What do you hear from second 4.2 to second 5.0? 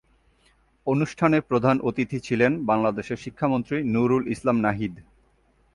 Islam Nahid.